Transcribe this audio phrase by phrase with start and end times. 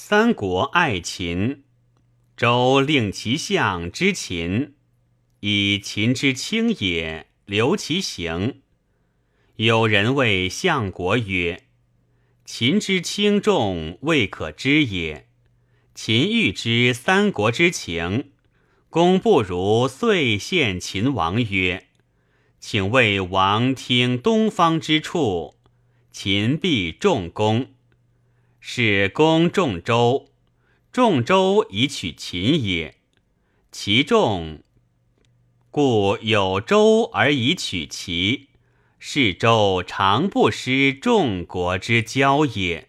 [0.00, 1.64] 三国爱秦，
[2.36, 4.76] 周令其相之秦，
[5.40, 8.62] 以秦之轻也，留其行。
[9.56, 11.64] 有人谓相国曰
[12.46, 15.26] ：“秦之轻重，未可知也。
[15.96, 18.30] 秦欲知三国之情，
[18.88, 21.88] 公不如遂献秦王曰
[22.60, 25.56] ：‘请为王听东方之处，
[26.12, 27.72] 秦必重公。’
[28.80, 30.28] 是攻众周，
[30.92, 32.94] 众周以取秦也。
[33.72, 34.62] 其众，
[35.72, 38.50] 故有周而以取其。
[39.00, 42.87] 是周常不失众国之交也。